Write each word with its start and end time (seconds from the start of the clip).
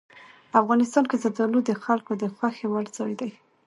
افغانستان 0.61 1.03
کې 1.09 1.19
زردالو 1.23 1.59
د 1.65 1.71
خلکو 1.83 2.11
د 2.21 2.23
خوښې 2.35 2.67
وړ 2.69 2.85
یو 2.87 2.93
ځای 2.97 3.13
دی. 3.19 3.29